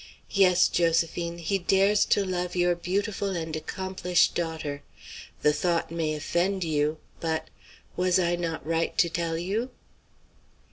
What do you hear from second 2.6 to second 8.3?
beautiful and accomplished daughter! The thought may offend you, but was